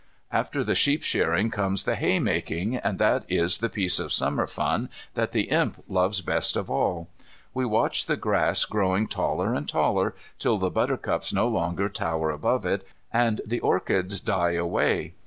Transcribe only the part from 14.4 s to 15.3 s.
away.